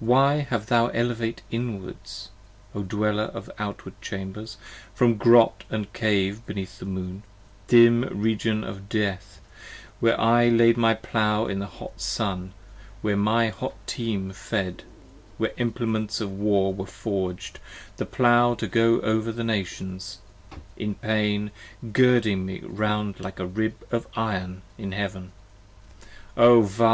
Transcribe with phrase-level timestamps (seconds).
[0.00, 1.96] 10 Why have thou elevate inward,
[2.74, 4.58] O dweller of outward chambers,
[4.94, 7.22] From grot & cave beneath the Moon,
[7.68, 9.40] dim region of death,
[9.98, 12.52] Where I laid my Plow in the hot noon,
[13.00, 14.82] where my hot team fed,
[15.38, 17.58] Where implements of War are forged,
[17.96, 20.18] the Plow to go over the Nations,
[20.76, 21.50] In pain
[21.94, 25.32] girding me round like a rib of iron in heaven:
[26.36, 26.90] O Vala!